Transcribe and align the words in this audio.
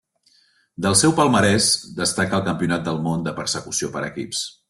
Del 0.85 0.95
seu 1.01 1.13
palmarès 1.19 1.67
destaca 2.01 2.37
el 2.39 2.45
Campionat 2.49 2.89
del 2.89 2.99
món 3.09 3.27
de 3.27 3.37
persecució 3.43 3.93
per 3.99 4.05
equips. 4.09 4.43